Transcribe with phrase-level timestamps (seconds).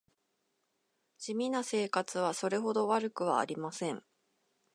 [1.19, 4.03] 地味な生活はそれほど悪くはありません